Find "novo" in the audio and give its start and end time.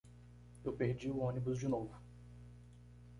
1.67-1.93